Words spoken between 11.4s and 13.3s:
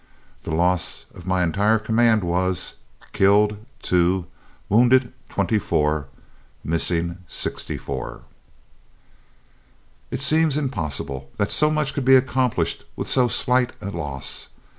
so much could be accomplished with so